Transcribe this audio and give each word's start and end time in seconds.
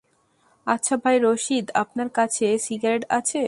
আচ্ছা 0.67 0.95
ভাই 1.03 1.17
রশিদ, 1.21 1.65
আপনার 1.75 2.09
কাছে 2.09 2.45
সিগারেট 2.65 3.03
আছে? 3.09 3.39